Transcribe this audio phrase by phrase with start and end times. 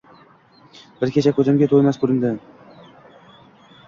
[1.03, 2.31] Bir kecha ko‘zimga Toymas ko‘rindi